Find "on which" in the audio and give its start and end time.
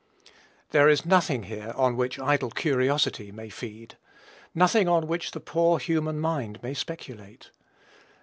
1.75-2.17, 4.87-5.29